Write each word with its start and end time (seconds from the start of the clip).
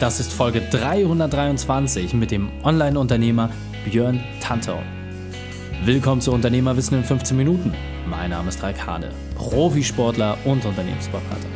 Das 0.00 0.18
ist 0.18 0.32
Folge 0.32 0.62
323 0.62 2.14
mit 2.14 2.30
dem 2.30 2.48
Online-Unternehmer 2.64 3.50
Björn 3.84 4.18
Tantau. 4.40 4.78
Willkommen 5.84 6.22
zu 6.22 6.32
Unternehmerwissen 6.32 6.96
in 6.96 7.04
15 7.04 7.36
Minuten. 7.36 7.74
Mein 8.08 8.30
Name 8.30 8.48
ist 8.48 8.62
Raik 8.62 8.86
Hane, 8.86 9.10
Profisportler 9.34 10.38
und 10.46 10.64
Unternehmensberater. 10.64 11.48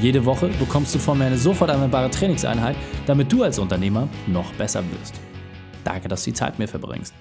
Jede 0.00 0.24
Woche 0.24 0.46
bekommst 0.60 0.94
du 0.94 1.00
von 1.00 1.18
mir 1.18 1.24
eine 1.24 1.36
sofort 1.36 1.70
anwendbare 1.70 2.08
Trainingseinheit, 2.08 2.76
damit 3.06 3.32
du 3.32 3.42
als 3.42 3.58
Unternehmer 3.58 4.08
noch 4.28 4.52
besser 4.54 4.84
wirst. 4.92 5.14
Danke, 5.82 6.06
dass 6.06 6.22
du 6.22 6.30
die 6.30 6.36
Zeit 6.36 6.52
mit 6.52 6.60
mir 6.60 6.68
verbringst. 6.68 7.12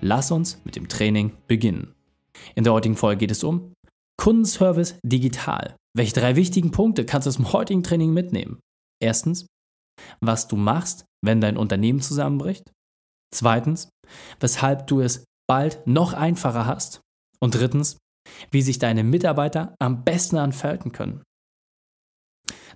Lass 0.00 0.30
uns 0.30 0.62
mit 0.64 0.76
dem 0.76 0.88
Training 0.88 1.32
beginnen. 1.46 1.92
In 2.54 2.64
der 2.64 2.72
heutigen 2.72 2.96
Folge 2.96 3.18
geht 3.18 3.32
es 3.32 3.44
um 3.44 3.74
Kundenservice 4.16 4.98
digital. 5.02 5.76
Welche 5.94 6.14
drei 6.14 6.36
wichtigen 6.36 6.70
Punkte 6.70 7.04
kannst 7.04 7.26
du 7.26 7.28
aus 7.28 7.36
dem 7.36 7.52
heutigen 7.52 7.82
Training 7.82 8.14
mitnehmen? 8.14 8.60
Erstens, 8.98 9.44
was 10.20 10.48
du 10.48 10.56
machst, 10.56 11.04
wenn 11.24 11.40
dein 11.40 11.56
Unternehmen 11.56 12.00
zusammenbricht. 12.00 12.72
Zweitens, 13.34 13.88
weshalb 14.40 14.86
du 14.86 15.00
es 15.00 15.24
bald 15.48 15.86
noch 15.86 16.12
einfacher 16.12 16.66
hast. 16.66 17.00
Und 17.40 17.54
drittens, 17.54 17.98
wie 18.50 18.62
sich 18.62 18.78
deine 18.78 19.04
Mitarbeiter 19.04 19.74
am 19.78 20.04
besten 20.04 20.36
entfalten 20.36 20.92
können. 20.92 21.22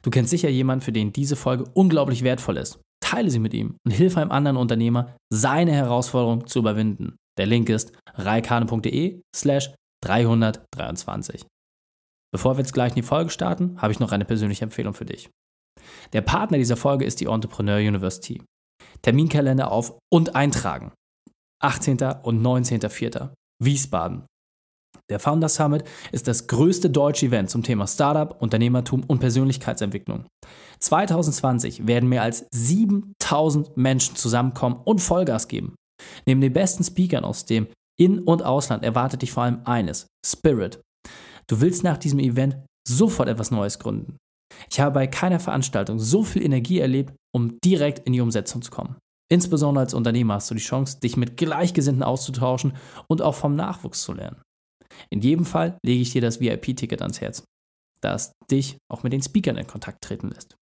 Du 0.03 0.11
kennst 0.11 0.31
sicher 0.31 0.49
jemanden, 0.49 0.85
für 0.85 0.93
den 0.93 1.13
diese 1.13 1.37
Folge 1.37 1.65
unglaublich 1.75 2.23
wertvoll 2.23 2.57
ist. 2.57 2.81
Teile 3.03 3.31
sie 3.31 3.39
mit 3.39 3.55
ihm 3.55 3.77
und 3.85 3.93
hilf 3.93 4.17
einem 4.17 4.31
anderen 4.31 4.57
Unternehmer, 4.57 5.17
seine 5.33 5.73
Herausforderung 5.73 6.47
zu 6.47 6.61
überwinden. 6.61 7.17
Der 7.39 7.47
Link 7.47 7.69
ist 7.69 7.93
reikane.de 8.15 9.21
slash 9.35 9.75
323. 10.05 11.47
Bevor 12.33 12.57
wir 12.57 12.61
jetzt 12.61 12.73
gleich 12.73 12.93
in 12.93 12.97
die 12.97 13.03
Folge 13.03 13.31
starten, 13.31 13.81
habe 13.81 13.93
ich 13.93 14.01
noch 14.01 14.13
eine 14.13 14.25
persönliche 14.25 14.65
Empfehlung 14.65 14.95
für 14.95 15.05
dich. 15.05 15.31
Der 16.13 16.23
Partner 16.23 16.59
dieser 16.59 16.77
Folge 16.77 17.05
ist 17.05 17.21
die 17.21 17.27
Entrepreneur 17.27 17.79
University. 17.79 18.43
Terminkalender 19.03 19.71
auf 19.71 19.99
und 20.13 20.35
eintragen. 20.35 20.93
18. 21.63 21.99
und 22.23 22.43
19.04. 22.43 23.31
Wiesbaden. 23.63 24.25
Der 25.11 25.19
Founder 25.19 25.49
Summit 25.49 25.85
ist 26.13 26.29
das 26.29 26.47
größte 26.47 26.89
deutsche 26.89 27.27
Event 27.27 27.51
zum 27.51 27.63
Thema 27.63 27.87
Startup, 27.87 28.41
Unternehmertum 28.41 29.03
und 29.07 29.19
Persönlichkeitsentwicklung. 29.19 30.25
2020 30.79 31.87
werden 31.87 32.09
mehr 32.09 32.23
als 32.23 32.47
7000 32.53 33.77
Menschen 33.77 34.15
zusammenkommen 34.17 34.81
und 34.85 35.01
Vollgas 35.01 35.49
geben. 35.49 35.75
Neben 36.27 36.41
den 36.41 36.53
besten 36.53 36.85
Speakern 36.85 37.25
aus 37.25 37.45
dem 37.45 37.67
In- 37.99 38.21
und 38.21 38.43
Ausland 38.43 38.85
erwartet 38.85 39.23
dich 39.23 39.33
vor 39.33 39.43
allem 39.43 39.61
eines: 39.65 40.07
Spirit. 40.25 40.81
Du 41.49 41.61
willst 41.61 41.83
nach 41.83 41.99
diesem 41.99 42.21
Event 42.21 42.57
sofort 42.87 43.29
etwas 43.29 43.51
Neues 43.51 43.81
gründen. 43.81 44.17
Ich 44.71 44.81
habe 44.81 44.95
bei 44.95 45.07
keiner 45.07 45.41
Veranstaltung 45.41 45.99
so 45.99 46.23
viel 46.23 46.43
Energie 46.43 46.79
erlebt, 46.79 47.15
um 47.35 47.59
direkt 47.65 48.07
in 48.07 48.13
die 48.13 48.21
Umsetzung 48.21 48.63
zu 48.63 48.71
kommen. 48.71 48.97
Insbesondere 49.31 49.85
als 49.85 49.95
Unternehmer 49.95 50.35
hast 50.35 50.51
du 50.51 50.55
die 50.55 50.61
Chance, 50.61 50.99
dich 51.01 51.17
mit 51.17 51.37
Gleichgesinnten 51.37 52.03
auszutauschen 52.03 52.75
und 53.09 53.23
auch 53.23 53.37
vom 53.37 53.55
Nachwuchs 53.55 54.03
zu 54.03 54.13
lernen. 54.13 54.43
In 55.09 55.21
jedem 55.21 55.47
Fall 55.47 55.79
lege 55.85 56.03
ich 56.03 56.11
dir 56.11 56.21
das 56.21 56.41
VIP-Ticket 56.41 57.01
ans 57.01 57.21
Herz, 57.21 57.45
das 58.01 58.33
dich 58.51 58.77
auch 58.91 59.05
mit 59.05 59.13
den 59.13 59.23
Speakern 59.23 59.57
in 59.57 59.69
Kontakt 59.69 60.03
treten 60.03 60.31
lässt. 60.31 60.57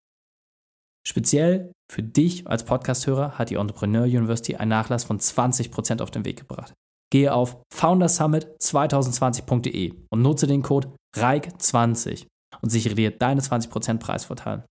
Speziell 1.06 1.71
für 1.91 2.03
dich 2.03 2.47
als 2.48 2.65
Podcasthörer 2.65 3.39
hat 3.39 3.50
die 3.50 3.55
Entrepreneur 3.55 4.03
University 4.03 4.56
einen 4.56 4.71
Nachlass 4.71 5.05
von 5.05 5.21
20% 5.21 6.03
auf 6.03 6.11
den 6.11 6.25
Weg 6.25 6.41
gebracht. 6.41 6.75
Gehe 7.12 7.33
auf 7.33 7.62
foundersummit2020.de 7.73 9.95
und 10.11 10.23
nutze 10.23 10.48
den 10.48 10.62
Code 10.62 10.93
REIK20 11.17 12.27
und 12.62 12.71
sichere 12.71 12.95
dir 12.95 13.11
deine 13.11 13.41
20% 13.41 13.99
Preisvorteil. 13.99 14.65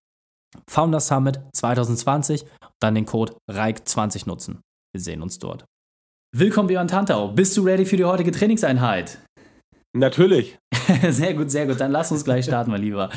Founder 0.69 0.99
Summit 0.99 1.39
2020 1.53 2.43
und 2.43 2.49
dann 2.79 2.95
den 2.95 3.05
Code 3.05 3.33
REIK20 3.51 4.27
nutzen. 4.27 4.61
Wir 4.93 5.01
sehen 5.01 5.21
uns 5.21 5.39
dort. 5.39 5.65
Willkommen, 6.35 6.67
Björn 6.67 6.87
Tantau. 6.87 7.29
Bist 7.29 7.55
du 7.57 7.63
ready 7.63 7.85
für 7.85 7.97
die 7.97 8.05
heutige 8.05 8.31
Trainingseinheit? 8.31 9.19
Natürlich. 9.95 10.57
sehr 11.09 11.33
gut, 11.33 11.51
sehr 11.51 11.65
gut. 11.65 11.79
Dann 11.79 11.91
lass 11.91 12.11
uns 12.11 12.25
gleich 12.25 12.45
starten, 12.45 12.71
mein 12.71 12.81
Lieber. 12.81 13.09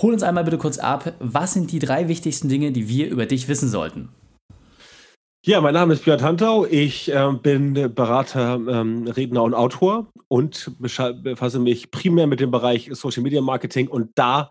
Hol 0.00 0.12
uns 0.12 0.22
einmal 0.22 0.44
bitte 0.44 0.58
kurz 0.58 0.78
ab. 0.78 1.14
Was 1.18 1.54
sind 1.54 1.72
die 1.72 1.80
drei 1.80 2.06
wichtigsten 2.06 2.48
Dinge, 2.48 2.70
die 2.70 2.88
wir 2.88 3.08
über 3.08 3.26
dich 3.26 3.48
wissen 3.48 3.68
sollten? 3.68 4.10
Ja, 5.46 5.60
mein 5.60 5.72
Name 5.72 5.94
ist 5.94 6.04
Björn 6.04 6.18
Tantau. 6.18 6.66
Ich 6.66 7.12
äh, 7.12 7.32
bin 7.32 7.72
Berater, 7.94 8.54
ähm, 8.54 9.06
Redner 9.06 9.44
und 9.44 9.54
Autor 9.54 10.10
und 10.26 10.72
befasse 10.80 11.60
mich 11.60 11.92
primär 11.92 12.26
mit 12.26 12.40
dem 12.40 12.50
Bereich 12.50 12.90
Social 12.92 13.22
Media 13.22 13.40
Marketing 13.40 13.86
und 13.86 14.10
da 14.16 14.50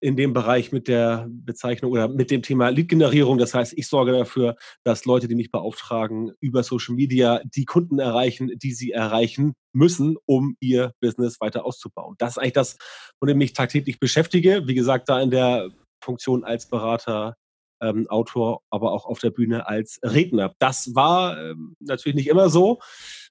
in 0.00 0.16
dem 0.16 0.32
Bereich 0.32 0.72
mit 0.72 0.88
der 0.88 1.28
Bezeichnung 1.28 1.92
oder 1.92 2.08
mit 2.08 2.30
dem 2.30 2.42
Thema 2.42 2.70
Lead-Generierung. 2.70 3.36
Das 3.36 3.52
heißt, 3.52 3.74
ich 3.76 3.86
sorge 3.86 4.12
dafür, 4.12 4.56
dass 4.84 5.04
Leute, 5.04 5.28
die 5.28 5.34
mich 5.34 5.52
beauftragen, 5.52 6.32
über 6.40 6.62
Social 6.62 6.94
Media 6.94 7.42
die 7.44 7.66
Kunden 7.66 7.98
erreichen, 7.98 8.50
die 8.56 8.72
sie 8.72 8.90
erreichen 8.90 9.52
müssen, 9.74 10.16
um 10.24 10.56
ihr 10.60 10.92
Business 11.00 11.40
weiter 11.42 11.66
auszubauen. 11.66 12.16
Das 12.18 12.32
ist 12.32 12.38
eigentlich 12.38 12.54
das, 12.54 12.78
womit 13.20 13.34
ich 13.34 13.38
mich 13.38 13.52
tagtäglich 13.52 14.00
beschäftige. 14.00 14.66
Wie 14.66 14.74
gesagt, 14.74 15.10
da 15.10 15.20
in 15.20 15.30
der 15.30 15.68
Funktion 16.02 16.42
als 16.42 16.68
Berater 16.68 17.36
ähm, 17.82 18.08
Autor, 18.08 18.62
aber 18.70 18.92
auch 18.92 19.06
auf 19.06 19.18
der 19.18 19.30
Bühne 19.30 19.66
als 19.66 20.00
Redner. 20.02 20.54
Das 20.58 20.94
war 20.94 21.38
ähm, 21.38 21.76
natürlich 21.80 22.16
nicht 22.16 22.28
immer 22.28 22.48
so. 22.48 22.80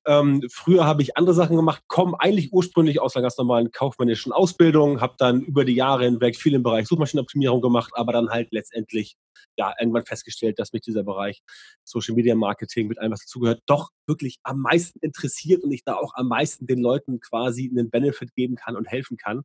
Ähm, 0.05 0.41
früher 0.51 0.85
habe 0.85 1.01
ich 1.01 1.17
andere 1.17 1.35
Sachen 1.35 1.55
gemacht, 1.55 1.83
komme 1.87 2.19
eigentlich 2.19 2.51
ursprünglich 2.51 2.99
aus 2.99 3.15
einer 3.15 3.23
ganz 3.23 3.37
normalen 3.37 3.71
kaufmännischen 3.71 4.31
Ausbildung, 4.31 5.01
habe 5.01 5.15
dann 5.17 5.41
über 5.41 5.65
die 5.65 5.75
Jahre 5.75 6.05
hinweg 6.05 6.35
viel 6.35 6.53
im 6.53 6.63
Bereich 6.63 6.87
Suchmaschinenoptimierung 6.87 7.61
gemacht, 7.61 7.91
aber 7.95 8.13
dann 8.13 8.29
halt 8.29 8.49
letztendlich 8.51 9.15
ja 9.57 9.73
irgendwann 9.79 10.05
festgestellt, 10.05 10.59
dass 10.59 10.73
mich 10.73 10.81
dieser 10.81 11.03
Bereich 11.03 11.41
Social 11.83 12.15
Media 12.15 12.35
Marketing 12.35 12.87
mit 12.87 12.99
allem, 12.99 13.11
was 13.11 13.21
dazugehört, 13.21 13.61
doch 13.65 13.89
wirklich 14.07 14.37
am 14.43 14.59
meisten 14.59 14.99
interessiert 15.01 15.63
und 15.63 15.71
ich 15.71 15.83
da 15.83 15.95
auch 15.95 16.13
am 16.15 16.27
meisten 16.27 16.67
den 16.67 16.79
Leuten 16.79 17.19
quasi 17.19 17.69
einen 17.69 17.89
Benefit 17.89 18.33
geben 18.35 18.55
kann 18.55 18.75
und 18.75 18.85
helfen 18.85 19.17
kann. 19.17 19.43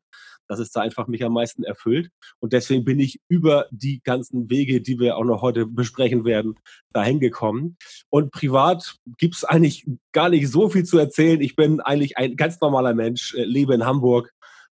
dass 0.49 0.59
es 0.59 0.71
da 0.71 0.81
einfach 0.81 1.09
mich 1.09 1.25
am 1.25 1.33
meisten 1.33 1.65
erfüllt. 1.65 2.11
Und 2.39 2.53
deswegen 2.53 2.85
bin 2.85 3.01
ich 3.01 3.21
über 3.29 3.67
die 3.71 4.01
ganzen 4.03 4.49
Wege, 4.51 4.81
die 4.81 4.99
wir 4.99 5.17
auch 5.17 5.25
noch 5.25 5.43
heute 5.43 5.67
besprechen 5.67 6.25
werden, 6.25 6.55
dahin 6.93 7.21
gekommen. 7.21 7.77
Und 8.11 8.31
privat 8.31 8.97
gibt 9.19 9.35
es 9.35 9.45
eigentlich 9.45 9.87
gar 10.13 10.29
nicht 10.29 10.46
so 10.47 10.69
viel 10.69 10.85
zu 10.85 10.99
erzählen. 10.99 11.41
Ich 11.41 11.57
bin 11.57 11.81
eigentlich 11.81 12.17
ein 12.19 12.37
ganz 12.37 12.61
normaler 12.61 12.95
Mensch, 12.95 13.35
äh, 13.35 13.45
lebe 13.45 13.75
in 13.75 13.85
Hamburg, 13.85 14.33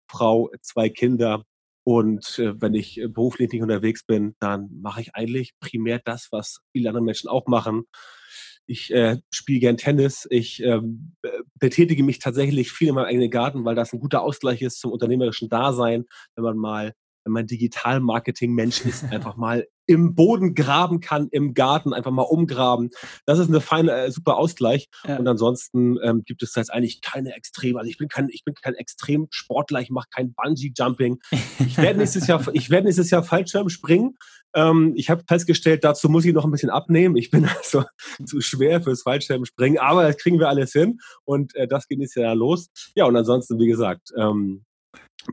Frau, 0.09 0.50
zwei 0.60 0.88
Kinder. 0.88 1.44
Und 1.84 2.38
äh, 2.38 2.60
wenn 2.60 2.75
ich 2.75 3.00
äh, 3.00 3.09
beruflich 3.09 3.53
nicht 3.53 3.62
unterwegs 3.62 4.05
bin, 4.05 4.37
dann 4.38 4.69
mache 4.81 5.00
ich 5.00 5.15
eigentlich 5.15 5.55
primär 5.61 6.00
das, 6.05 6.28
was 6.31 6.61
viele 6.72 6.91
andere 6.91 7.05
Menschen 7.05 7.28
auch 7.28 7.47
machen. 7.47 7.84
Ich 8.66 8.93
äh, 8.93 9.19
spiele 9.31 9.61
gern 9.61 9.77
Tennis. 9.77 10.27
Ich 10.31 10.62
ähm, 10.62 11.16
betätige 11.59 12.05
mich 12.05 12.21
tatsächlich 12.21 12.71
viel 12.71 12.88
in 12.88 12.94
meinem 12.94 13.06
eigenen 13.06 13.31
Garten, 13.31 13.65
weil 13.65 13.75
das 13.75 13.93
ein 13.93 13.99
guter 13.99 14.22
Ausgleich 14.22 14.62
ist 14.62 14.78
zum 14.78 14.93
unternehmerischen 14.93 15.49
Dasein, 15.49 16.05
wenn 16.37 16.44
man 16.44 16.56
mal 16.56 16.94
wenn 17.25 17.32
man 17.32 17.47
Digital-Marketing-Mensch 17.47 18.84
ist, 18.84 19.05
einfach 19.12 19.37
mal 19.37 19.66
im 19.92 20.14
Boden 20.14 20.54
graben 20.54 21.00
kann, 21.00 21.28
im 21.30 21.54
Garten 21.54 21.92
einfach 21.92 22.10
mal 22.10 22.22
umgraben. 22.22 22.91
Das 23.26 23.38
ist 23.38 23.48
eine 23.48 23.60
feine, 23.60 23.92
äh, 23.92 24.10
super 24.10 24.36
Ausgleich. 24.36 24.88
Ja. 25.06 25.16
Und 25.16 25.28
ansonsten 25.28 25.98
ähm, 26.03 26.22
gibt 26.25 26.42
es 26.42 26.54
jetzt 26.54 26.72
eigentlich 26.72 27.00
keine 27.00 27.34
Extrem. 27.34 27.76
Also 27.76 27.88
ich 27.88 27.98
bin 27.98 28.08
kein, 28.08 28.28
ich 28.31 28.44
bin 28.44 28.54
kein 28.54 28.75
Extremsportler, 28.75 29.81
ich 29.81 29.91
mache 29.91 30.08
kein 30.14 30.34
Bungee-Jumping. 30.34 31.19
Ich 31.58 31.76
werde 31.78 31.98
nächstes 31.98 32.26
Jahr, 32.26 32.44
ich 32.52 32.70
werde 32.70 32.86
nächstes 32.86 33.10
Jahr 33.10 33.22
Fallschirm 33.22 33.69
springen. 33.69 34.16
Ähm, 34.54 34.92
ich 34.97 35.10
habe 35.10 35.25
festgestellt, 35.26 35.84
dazu 35.84 36.08
muss 36.08 36.25
ich 36.25 36.32
noch 36.32 36.44
ein 36.44 36.50
bisschen 36.50 36.70
abnehmen. 36.70 37.16
Ich 37.16 37.31
bin 37.31 37.47
also 37.58 37.84
zu 38.25 38.41
schwer 38.41 38.82
fürs 38.82 39.02
Fallschirmspringen, 39.02 39.78
aber 39.78 40.04
das 40.04 40.19
kriegen 40.19 40.38
wir 40.38 40.48
alles 40.48 40.72
hin. 40.72 40.98
Und 41.25 41.54
äh, 41.54 41.66
das 41.66 41.88
geht 41.88 41.98
nächstes 41.98 42.22
Jahr 42.22 42.34
los. 42.34 42.69
Ja, 42.94 43.06
und 43.06 43.16
ansonsten, 43.16 43.58
wie 43.58 43.66
gesagt, 43.66 44.12
ähm, 44.16 44.64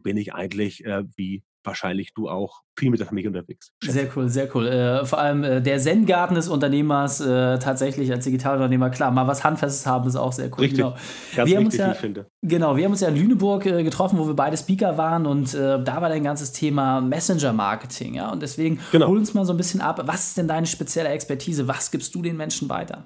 bin 0.04 0.18
ich 0.18 0.34
eigentlich 0.34 0.86
äh, 0.86 1.04
wie 1.16 1.44
wahrscheinlich 1.70 2.14
du 2.14 2.30
auch 2.30 2.62
viel 2.78 2.90
mit 2.90 3.00
der 3.00 3.08
Familie 3.08 3.30
unterwegs. 3.30 3.72
Sehr 3.84 4.08
cool, 4.16 4.30
sehr 4.30 4.54
cool. 4.56 4.68
Äh, 4.68 5.06
vor 5.06 5.20
allem 5.20 5.44
äh, 5.44 5.62
der 5.62 5.80
Zen-Garten 5.80 6.36
des 6.36 6.48
Unternehmers 6.48 7.22
äh, 7.22 7.60
tatsächlich 7.60 8.12
als 8.12 8.26
Digitalunternehmer, 8.26 8.90
klar, 8.90 9.12
mal 9.12 9.28
was 9.28 9.44
Handfestes 9.44 9.86
haben, 9.86 10.08
ist 10.08 10.16
auch 10.16 10.34
sehr 10.34 10.48
cool. 10.48 10.62
Richtig, 10.62 10.80
genau. 10.80 10.96
ganz 11.36 11.50
wir 11.50 11.58
haben 11.58 11.66
wichtig, 11.66 11.80
ja, 11.80 11.92
ich 11.92 11.98
finde. 11.98 12.28
Genau, 12.42 12.76
wir 12.76 12.86
haben 12.86 12.92
uns 12.92 13.02
ja 13.02 13.10
in 13.10 13.16
Lüneburg 13.16 13.66
äh, 13.66 13.84
getroffen, 13.84 14.18
wo 14.18 14.28
wir 14.28 14.36
beide 14.36 14.58
Speaker 14.58 14.98
waren 14.98 15.26
und 15.26 15.54
äh, 15.54 15.82
da 15.84 16.02
war 16.02 16.10
dein 16.10 16.24
ganzes 16.24 16.52
Thema 16.52 17.02
Messenger-Marketing, 17.02 18.16
ja, 18.16 18.32
und 18.32 18.42
deswegen 18.42 18.80
genau. 18.92 19.08
hol 19.08 19.18
uns 19.18 19.34
mal 19.34 19.46
so 19.46 19.54
ein 19.54 19.58
bisschen 19.58 19.82
ab, 19.82 20.02
was 20.06 20.28
ist 20.28 20.38
denn 20.38 20.48
deine 20.48 20.66
spezielle 20.66 21.10
Expertise, 21.10 21.68
was 21.68 21.92
gibst 21.92 22.16
du 22.16 22.22
den 22.22 22.38
Menschen 22.38 22.70
weiter? 22.70 23.06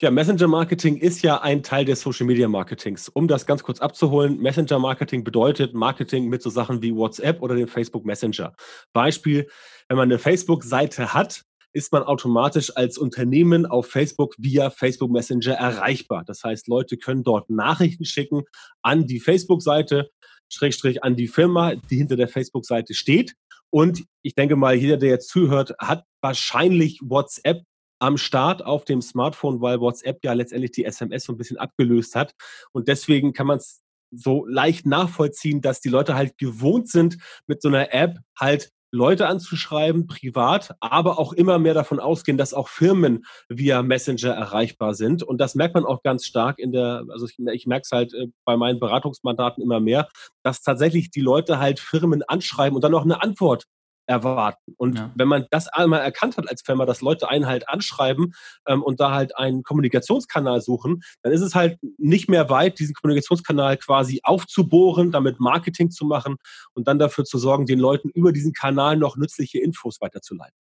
Ja, 0.00 0.12
Messenger-Marketing 0.12 0.96
ist 0.96 1.22
ja 1.22 1.42
ein 1.42 1.64
Teil 1.64 1.84
des 1.84 2.02
Social-Media-Marketings. 2.02 3.08
Um 3.08 3.26
das 3.26 3.46
ganz 3.46 3.64
kurz 3.64 3.80
abzuholen, 3.80 4.38
Messenger-Marketing 4.38 5.24
bedeutet 5.24 5.74
Marketing 5.74 6.28
mit 6.28 6.40
so 6.40 6.50
Sachen 6.50 6.80
wie 6.82 6.94
WhatsApp 6.94 7.42
oder 7.42 7.56
dem 7.56 7.66
Facebook 7.66 8.04
Messenger. 8.06 8.54
Beispiel, 8.92 9.48
wenn 9.88 9.96
man 9.96 10.08
eine 10.08 10.20
Facebook-Seite 10.20 11.14
hat, 11.14 11.42
ist 11.72 11.90
man 11.90 12.04
automatisch 12.04 12.76
als 12.76 12.96
Unternehmen 12.96 13.66
auf 13.66 13.88
Facebook 13.88 14.36
via 14.38 14.70
Facebook 14.70 15.10
Messenger 15.10 15.54
erreichbar. 15.54 16.22
Das 16.24 16.44
heißt, 16.44 16.68
Leute 16.68 16.96
können 16.96 17.24
dort 17.24 17.50
Nachrichten 17.50 18.04
schicken 18.04 18.44
an 18.82 19.04
die 19.08 19.18
Facebook-Seite, 19.18 20.10
Schrägstrich 20.48 21.02
an 21.02 21.16
die 21.16 21.26
Firma, 21.26 21.74
die 21.74 21.96
hinter 21.96 22.14
der 22.14 22.28
Facebook-Seite 22.28 22.94
steht 22.94 23.34
Und 23.70 24.04
ich 24.22 24.36
denke 24.36 24.54
mal, 24.54 24.76
jeder, 24.76 24.96
der 24.96 25.08
jetzt 25.08 25.28
zuhört, 25.28 25.74
hat 25.80 26.04
wahrscheinlich 26.20 27.00
WhatsApp 27.02 27.64
am 27.98 28.16
Start 28.16 28.64
auf 28.64 28.84
dem 28.84 29.02
Smartphone, 29.02 29.60
weil 29.60 29.80
WhatsApp 29.80 30.24
ja 30.24 30.32
letztendlich 30.32 30.72
die 30.72 30.84
SMS 30.84 31.24
so 31.24 31.32
ein 31.32 31.38
bisschen 31.38 31.58
abgelöst 31.58 32.14
hat. 32.14 32.34
Und 32.72 32.88
deswegen 32.88 33.32
kann 33.32 33.46
man 33.46 33.58
es 33.58 33.82
so 34.10 34.46
leicht 34.46 34.86
nachvollziehen, 34.86 35.60
dass 35.60 35.80
die 35.80 35.90
Leute 35.90 36.14
halt 36.14 36.38
gewohnt 36.38 36.88
sind, 36.88 37.18
mit 37.46 37.60
so 37.60 37.68
einer 37.68 37.92
App 37.92 38.18
halt 38.38 38.70
Leute 38.90 39.26
anzuschreiben, 39.26 40.06
privat, 40.06 40.74
aber 40.80 41.18
auch 41.18 41.34
immer 41.34 41.58
mehr 41.58 41.74
davon 41.74 42.00
ausgehen, 42.00 42.38
dass 42.38 42.54
auch 42.54 42.68
Firmen 42.68 43.26
via 43.48 43.82
Messenger 43.82 44.30
erreichbar 44.30 44.94
sind. 44.94 45.22
Und 45.22 45.38
das 45.38 45.54
merkt 45.54 45.74
man 45.74 45.84
auch 45.84 46.02
ganz 46.02 46.24
stark 46.24 46.58
in 46.58 46.72
der, 46.72 47.04
also 47.10 47.26
ich, 47.26 47.38
ich 47.38 47.66
merke 47.66 47.82
es 47.84 47.92
halt 47.92 48.14
äh, 48.14 48.28
bei 48.46 48.56
meinen 48.56 48.80
Beratungsmandaten 48.80 49.62
immer 49.62 49.80
mehr, 49.80 50.08
dass 50.42 50.62
tatsächlich 50.62 51.10
die 51.10 51.20
Leute 51.20 51.58
halt 51.58 51.80
Firmen 51.80 52.22
anschreiben 52.22 52.76
und 52.76 52.82
dann 52.82 52.94
auch 52.94 53.04
eine 53.04 53.22
Antwort 53.22 53.64
erwarten. 54.08 54.74
Und 54.78 54.98
ja. 54.98 55.12
wenn 55.14 55.28
man 55.28 55.46
das 55.50 55.68
einmal 55.68 56.00
erkannt 56.00 56.38
hat 56.38 56.48
als 56.48 56.62
Firma, 56.62 56.86
dass 56.86 57.02
Leute 57.02 57.28
einen 57.28 57.46
halt 57.46 57.68
anschreiben 57.68 58.32
ähm, 58.66 58.82
und 58.82 59.00
da 59.00 59.12
halt 59.12 59.36
einen 59.36 59.62
Kommunikationskanal 59.62 60.62
suchen, 60.62 61.02
dann 61.22 61.32
ist 61.32 61.42
es 61.42 61.54
halt 61.54 61.78
nicht 61.98 62.28
mehr 62.28 62.48
weit, 62.48 62.78
diesen 62.78 62.94
Kommunikationskanal 62.94 63.76
quasi 63.76 64.20
aufzubohren, 64.22 65.12
damit 65.12 65.40
Marketing 65.40 65.90
zu 65.90 66.06
machen 66.06 66.36
und 66.72 66.88
dann 66.88 66.98
dafür 66.98 67.24
zu 67.24 67.38
sorgen, 67.38 67.66
den 67.66 67.78
Leuten 67.78 68.08
über 68.08 68.32
diesen 68.32 68.54
Kanal 68.54 68.96
noch 68.96 69.16
nützliche 69.16 69.58
Infos 69.58 70.00
weiterzuleiten. 70.00 70.56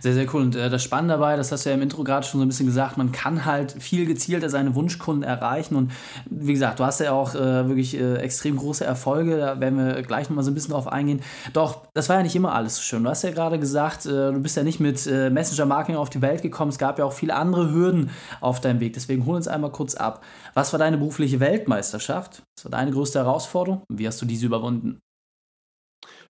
Sehr, 0.00 0.14
sehr 0.14 0.32
cool. 0.34 0.42
Und 0.42 0.56
äh, 0.56 0.70
das 0.70 0.82
Spannende 0.82 1.14
dabei, 1.14 1.36
das 1.36 1.52
hast 1.52 1.64
du 1.64 1.70
ja 1.70 1.74
im 1.74 1.82
Intro 1.82 2.04
gerade 2.04 2.26
schon 2.26 2.40
so 2.40 2.44
ein 2.44 2.48
bisschen 2.48 2.66
gesagt, 2.66 2.96
man 2.96 3.12
kann 3.12 3.44
halt 3.44 3.72
viel 3.80 4.06
gezielter 4.06 4.50
seine 4.50 4.74
Wunschkunden 4.74 5.22
erreichen. 5.22 5.76
Und 5.76 5.92
wie 6.28 6.52
gesagt, 6.52 6.80
du 6.80 6.84
hast 6.84 7.00
ja 7.00 7.12
auch 7.12 7.34
äh, 7.34 7.68
wirklich 7.68 7.98
äh, 7.98 8.16
extrem 8.16 8.56
große 8.56 8.84
Erfolge, 8.84 9.38
da 9.38 9.60
werden 9.60 9.78
wir 9.78 10.02
gleich 10.02 10.28
nochmal 10.28 10.44
so 10.44 10.50
ein 10.50 10.54
bisschen 10.54 10.72
drauf 10.72 10.88
eingehen. 10.88 11.20
Doch, 11.52 11.86
das 11.94 12.08
war 12.08 12.16
ja 12.16 12.22
nicht 12.22 12.36
immer 12.36 12.54
alles 12.54 12.76
so 12.76 12.82
schön. 12.82 13.04
Du 13.04 13.10
hast 13.10 13.22
ja 13.22 13.30
gerade 13.30 13.58
gesagt, 13.58 14.06
äh, 14.06 14.32
du 14.32 14.40
bist 14.40 14.56
ja 14.56 14.62
nicht 14.62 14.80
mit 14.80 15.06
äh, 15.06 15.30
Messenger-Marketing 15.30 15.96
auf 15.96 16.10
die 16.10 16.22
Welt 16.22 16.42
gekommen. 16.42 16.70
Es 16.70 16.78
gab 16.78 16.98
ja 16.98 17.04
auch 17.04 17.12
viele 17.12 17.34
andere 17.34 17.72
Hürden 17.72 18.10
auf 18.40 18.60
deinem 18.60 18.80
Weg. 18.80 18.94
Deswegen 18.94 19.26
hol 19.26 19.36
uns 19.36 19.48
einmal 19.48 19.70
kurz 19.70 19.94
ab. 19.94 20.24
Was 20.54 20.72
war 20.72 20.78
deine 20.78 20.98
berufliche 20.98 21.40
Weltmeisterschaft? 21.40 22.42
Was 22.56 22.64
war 22.64 22.70
deine 22.70 22.90
größte 22.90 23.18
Herausforderung? 23.18 23.82
Wie 23.88 24.06
hast 24.06 24.20
du 24.20 24.26
diese 24.26 24.46
überwunden? 24.46 25.00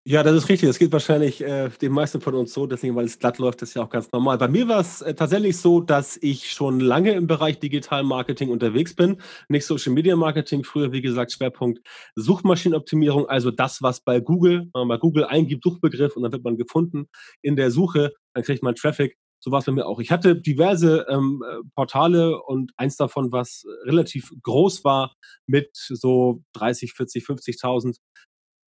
Ja, 0.06 0.22
das 0.22 0.36
ist 0.36 0.48
richtig. 0.50 0.68
Das 0.68 0.78
geht 0.78 0.92
wahrscheinlich 0.92 1.40
äh, 1.42 1.70
den 1.80 1.90
meisten 1.92 2.20
von 2.20 2.34
uns 2.34 2.52
so, 2.52 2.66
deswegen, 2.66 2.94
weil 2.94 3.06
es 3.06 3.18
glatt 3.18 3.38
läuft, 3.38 3.62
ist 3.62 3.72
ja 3.72 3.82
auch 3.82 3.88
ganz 3.88 4.12
normal. 4.12 4.36
Bei 4.36 4.48
mir 4.48 4.68
war 4.68 4.80
es 4.80 5.00
äh, 5.00 5.14
tatsächlich 5.14 5.56
so, 5.56 5.80
dass 5.80 6.18
ich 6.20 6.52
schon 6.52 6.78
lange 6.78 7.12
im 7.12 7.26
Bereich 7.26 7.58
Digital 7.58 8.04
Marketing 8.04 8.50
unterwegs 8.50 8.94
bin. 8.94 9.16
Nicht 9.48 9.64
Social 9.64 9.94
Media 9.94 10.14
Marketing, 10.14 10.62
früher, 10.62 10.92
wie 10.92 11.00
gesagt, 11.00 11.32
Schwerpunkt 11.32 11.80
Suchmaschinenoptimierung, 12.16 13.26
also 13.30 13.50
das, 13.50 13.80
was 13.80 14.00
bei 14.00 14.20
Google, 14.20 14.68
wenn 14.74 14.80
man 14.80 14.88
bei 14.88 14.98
Google 14.98 15.24
eingibt, 15.24 15.64
Suchbegriff 15.64 16.14
und 16.16 16.22
dann 16.22 16.32
wird 16.32 16.44
man 16.44 16.58
gefunden 16.58 17.06
in 17.40 17.56
der 17.56 17.70
Suche, 17.70 18.12
dann 18.34 18.44
kriegt 18.44 18.62
man 18.62 18.74
Traffic. 18.74 19.16
So 19.40 19.52
war 19.52 19.60
es 19.60 19.64
bei 19.64 19.72
mir 19.72 19.86
auch. 19.86 20.00
Ich 20.00 20.10
hatte 20.10 20.36
diverse 20.36 21.06
ähm, 21.08 21.42
Portale 21.74 22.42
und 22.42 22.72
eins 22.76 22.96
davon, 22.96 23.32
was 23.32 23.64
relativ 23.84 24.30
groß 24.42 24.84
war, 24.84 25.14
mit 25.46 25.70
so 25.74 26.42
30, 26.52 26.92
40, 26.92 27.24
50.000 27.24 27.96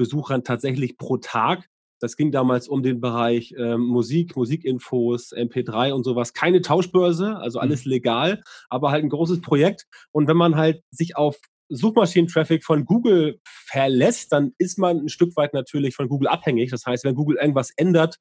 Besuchern 0.05 0.45
tatsächlich 0.45 0.99
pro 0.99 1.17
Tag. 1.17 1.67
Das 1.99 2.19
ging 2.19 2.31
damals 2.31 2.69
um 2.69 2.83
den 2.83 3.01
Bereich 3.01 3.55
ähm, 3.57 3.87
Musik, 3.87 4.37
Musikinfos, 4.37 5.33
MP3 5.33 5.93
und 5.93 6.05
sowas. 6.05 6.35
Keine 6.35 6.61
Tauschbörse, 6.61 7.37
also 7.39 7.59
alles 7.59 7.87
mhm. 7.87 7.93
legal, 7.93 8.43
aber 8.69 8.91
halt 8.91 9.03
ein 9.03 9.09
großes 9.09 9.41
Projekt. 9.41 9.87
Und 10.13 10.29
wenn 10.29 10.37
man 10.37 10.57
halt 10.57 10.83
sich 10.91 11.17
auf 11.17 11.39
Suchmaschinentraffic 11.71 12.65
von 12.65 12.85
Google 12.85 13.41
verlässt, 13.45 14.31
dann 14.33 14.53
ist 14.59 14.79
man 14.79 14.99
ein 14.99 15.09
Stück 15.09 15.35
weit 15.39 15.55
natürlich 15.55 15.95
von 15.95 16.11
Google 16.11 16.29
abhängig. 16.29 16.71
Das 16.71 16.85
heißt, 16.85 17.05
wenn 17.05 17.15
Google 17.15 17.39
irgendwas 17.41 17.71
ändert 17.75 18.19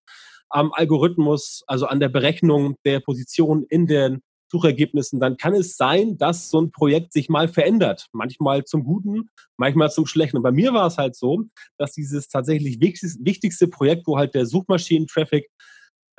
am 0.48 0.72
Algorithmus, 0.72 1.64
also 1.68 1.88
an 1.88 2.00
der 2.00 2.08
Berechnung 2.08 2.78
der 2.86 3.02
Position 3.02 3.66
in 3.68 3.88
den 3.88 4.22
Suchergebnissen, 4.54 5.20
dann 5.20 5.36
kann 5.38 5.56
es 5.56 5.76
sein, 5.76 6.18
dass 6.18 6.50
so 6.50 6.62
ein 6.62 6.72
Projekt 6.72 7.12
sich 7.12 7.28
mal 7.28 7.48
verändert. 7.48 8.08
Manchmal 8.14 8.64
zum 8.64 8.84
Guten, 8.84 9.30
manchmal 9.58 9.92
zum 9.92 10.06
Schlechten. 10.06 10.38
Und 10.38 10.44
bei 10.44 10.52
mir 10.52 10.74
war 10.74 10.88
es 10.88 10.98
halt 10.98 11.16
so, 11.16 11.46
dass 11.78 11.94
dieses 11.94 12.28
tatsächlich 12.28 12.80
wichtigste 12.80 13.68
Projekt, 13.68 14.06
wo 14.06 14.18
halt 14.18 14.36
der 14.36 14.46
Suchmaschinen-Traffic 14.46 15.50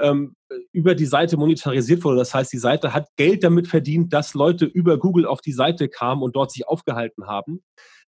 ähm, 0.01 0.35
über 0.73 0.97
die 0.97 1.07
Seite 1.07 1.37
monetarisiert 1.37 2.03
wurde. 2.03 2.19
Das 2.19 2.35
heißt, 2.35 2.53
die 2.53 2.59
Seite 2.59 2.93
hat 2.93 3.09
Geld 3.17 3.45
damit 3.45 3.69
verdient, 3.69 4.13
dass 4.13 4.35
Leute 4.35 4.65
über 4.65 4.99
Google 4.99 5.27
auf 5.27 5.41
die 5.41 5.53
Seite 5.53 5.89
kamen 5.89 6.23
und 6.23 6.35
dort 6.35 6.51
sich 6.51 6.67
aufgehalten 6.67 7.27
haben. 7.27 7.63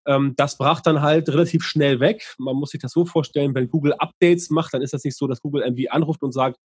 Ähm, 0.07 0.35
das 0.37 0.57
brach 0.57 0.81
dann 0.81 1.03
halt 1.03 1.29
relativ 1.29 1.65
schnell 1.65 2.01
weg. 2.01 2.35
Man 2.39 2.57
muss 2.57 2.71
sich 2.71 2.81
das 2.81 2.93
so 2.93 3.05
vorstellen, 3.05 3.55
wenn 3.55 3.69
Google 3.69 3.95
Updates 3.95 4.51
macht, 4.51 4.75
dann 4.75 4.83
ist 4.83 4.93
das 4.93 5.05
nicht 5.05 5.17
so, 5.17 5.27
dass 5.27 5.41
Google 5.41 5.63
irgendwie 5.63 5.91
anruft 5.91 6.23
und 6.23 6.33
sagt, 6.33 6.59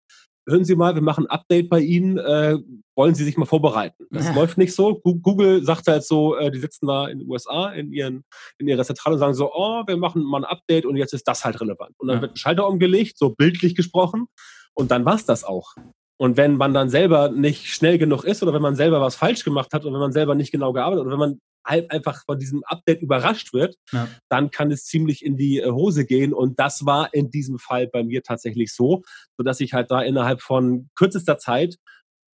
hören 0.48 0.66
Sie 0.66 0.76
mal, 0.76 0.96
wir 0.96 1.02
machen 1.02 1.26
ein 1.26 1.30
Update 1.30 1.70
bei 1.70 1.80
Ihnen, 1.80 2.18
äh, 2.18 2.58
wollen 2.96 3.16
Sie 3.16 3.24
sich 3.24 3.38
mal 3.38 3.46
vorbereiten? 3.46 4.06
Das 4.12 4.26
ja. 4.26 4.34
läuft 4.34 4.58
nicht 4.58 4.74
so. 4.74 5.00
Google 5.00 5.64
sagt 5.64 5.88
halt 5.88 6.04
so, 6.04 6.36
äh, 6.36 6.52
die 6.52 6.60
sitzen 6.60 6.88
da 6.88 7.08
in 7.08 7.20
den 7.20 7.30
USA 7.30 7.70
in, 7.70 7.92
ihren, 7.92 8.24
in 8.58 8.68
ihrer 8.68 8.84
Zentrale 8.84 9.16
und 9.16 9.20
sagen 9.20 9.34
so, 9.34 9.52
oh, 9.54 9.84
wir 9.88 9.98
machen 9.98 10.24
mal 10.24 10.40
ein 10.40 10.46
Update 10.46 10.86
und 10.86 10.98
jetzt 10.98 11.14
ist 11.14 11.28
das 11.28 11.46
halt 11.46 11.60
relevant. 11.62 11.96
Und 11.98 12.08
dann 12.08 12.18
ja. 12.18 12.22
wird 12.22 12.34
ein 12.34 12.38
Schalter 12.38 12.68
umgelegt, 12.68 13.18
so 13.18 13.30
bildlich 13.30 13.76
gesprochen, 13.76 14.28
und 14.74 14.92
dann 14.92 15.06
war 15.06 15.16
es 15.16 15.26
das 15.26 15.44
auch. 15.44 15.76
Und 16.18 16.38
wenn 16.38 16.58
man 16.58 16.74
dann 16.74 16.90
selber 16.90 17.30
nicht 17.30 17.68
schnell 17.68 17.98
genug 17.98 18.24
ist 18.24 18.44
oder 18.44 18.54
wenn 18.54 18.62
man 18.62 18.76
selber 18.76 19.00
was 19.02 19.16
falsch 19.16 19.44
gemacht 19.44 19.74
hat 19.74 19.84
oder 19.84 19.94
wenn 19.94 20.02
man 20.02 20.12
selber 20.12 20.36
nicht 20.36 20.52
genau 20.52 20.74
gearbeitet 20.74 21.02
hat 21.02 21.08
oder 21.08 21.20
wenn 21.20 21.30
man 21.30 21.40
einfach 21.70 22.24
von 22.26 22.40
diesem 22.40 22.64
Update 22.66 23.02
überrascht 23.02 23.54
wird, 23.54 23.76
ja. 23.92 24.08
dann 24.30 24.52
kann 24.52 24.72
es 24.72 24.86
ziemlich 24.86 25.24
in 25.24 25.38
die 25.38 25.60
äh, 25.60 25.72
Hose 25.72 26.06
gehen. 26.06 26.34
Und 26.34 26.60
das 26.60 26.86
war 26.86 27.14
in 27.14 27.30
diesem 27.30 27.60
Fall 27.60 27.88
bei 27.88 28.04
mir 28.04 28.24
tatsächlich 28.24 28.74
so, 28.74 29.04
sodass 29.38 29.60
ich 29.60 29.74
halt 29.74 29.92
da 29.92 30.02
innerhalb 30.02 30.42
von 30.42 30.90
kürzester 30.96 31.38
Zeit 31.38 31.78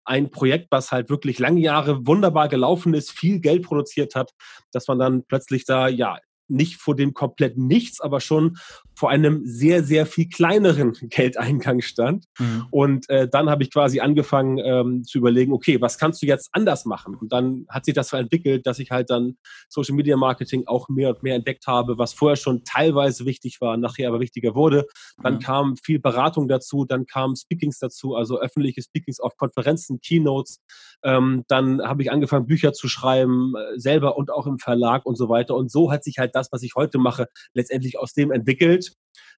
ein 0.06 0.30
Projekt, 0.30 0.68
was 0.70 0.92
halt 0.92 1.08
wirklich 1.08 1.38
lange 1.38 1.60
Jahre 1.60 2.06
wunderbar 2.06 2.48
gelaufen 2.48 2.94
ist, 2.94 3.10
viel 3.10 3.40
Geld 3.40 3.62
produziert 3.62 4.14
hat, 4.14 4.32
dass 4.70 4.86
man 4.86 4.98
dann 4.98 5.24
plötzlich 5.24 5.64
da 5.64 5.88
ja 5.88 6.18
nicht 6.54 6.80
vor 6.80 6.96
dem 6.96 7.14
kompletten 7.14 7.66
Nichts, 7.66 8.00
aber 8.00 8.20
schon 8.20 8.56
vor 8.96 9.10
einem 9.10 9.42
sehr, 9.44 9.82
sehr 9.82 10.06
viel 10.06 10.28
kleineren 10.28 10.92
Geldeingang 11.10 11.80
stand. 11.80 12.26
Mhm. 12.38 12.66
Und 12.70 13.08
äh, 13.10 13.28
dann 13.28 13.50
habe 13.50 13.62
ich 13.62 13.72
quasi 13.72 14.00
angefangen 14.00 14.58
ähm, 14.58 15.04
zu 15.04 15.18
überlegen, 15.18 15.52
okay, 15.52 15.80
was 15.80 15.98
kannst 15.98 16.22
du 16.22 16.26
jetzt 16.26 16.48
anders 16.52 16.84
machen? 16.84 17.14
Und 17.14 17.32
dann 17.32 17.66
hat 17.68 17.84
sich 17.84 17.94
das 17.94 18.08
so 18.08 18.16
entwickelt, 18.16 18.66
dass 18.66 18.78
ich 18.78 18.90
halt 18.90 19.10
dann 19.10 19.36
Social 19.68 19.94
Media 19.94 20.16
Marketing 20.16 20.64
auch 20.66 20.88
mehr 20.88 21.10
und 21.10 21.22
mehr 21.22 21.34
entdeckt 21.34 21.66
habe, 21.66 21.98
was 21.98 22.14
vorher 22.14 22.36
schon 22.36 22.64
teilweise 22.64 23.26
wichtig 23.26 23.60
war, 23.60 23.76
nachher 23.76 24.08
aber 24.08 24.20
wichtiger 24.20 24.54
wurde. 24.54 24.86
Dann 25.22 25.34
mhm. 25.34 25.40
kam 25.40 25.76
viel 25.76 25.98
Beratung 25.98 26.48
dazu, 26.48 26.84
dann 26.84 27.06
kamen 27.06 27.36
Speakings 27.36 27.78
dazu, 27.78 28.14
also 28.14 28.40
öffentliche 28.40 28.82
Speakings 28.82 29.20
auf 29.20 29.36
Konferenzen, 29.36 30.00
Keynotes. 30.00 30.60
Ähm, 31.02 31.44
dann 31.48 31.82
habe 31.82 32.02
ich 32.02 32.10
angefangen, 32.10 32.46
Bücher 32.46 32.72
zu 32.72 32.88
schreiben, 32.88 33.54
äh, 33.56 33.78
selber 33.78 34.16
und 34.16 34.30
auch 34.30 34.46
im 34.46 34.58
Verlag 34.58 35.04
und 35.04 35.16
so 35.16 35.28
weiter. 35.28 35.54
Und 35.54 35.70
so 35.70 35.90
hat 35.90 36.04
sich 36.04 36.18
halt 36.18 36.34
das, 36.34 36.43
was 36.52 36.62
ich 36.62 36.74
heute 36.74 36.98
mache, 36.98 37.28
letztendlich 37.52 37.98
aus 37.98 38.12
dem 38.12 38.32
entwickelt. 38.32 38.92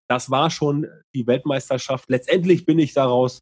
Das 0.08 0.30
war 0.30 0.50
schon 0.50 0.86
die 1.14 1.26
Weltmeisterschaft. 1.26 2.08
Letztendlich 2.08 2.64
bin 2.64 2.78
ich 2.78 2.94
daraus 2.94 3.40